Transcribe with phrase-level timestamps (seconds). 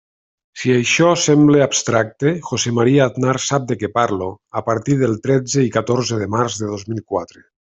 [0.59, 4.31] Si això sembla abstracte, José María Aznar sap de què parlo,
[4.63, 7.45] a partir del tretze i catorze de març de dos mil quatre.